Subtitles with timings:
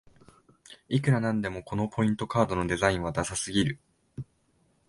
[0.89, 3.79] いくらなんでもこのポイントカードのデザインはダサすぎる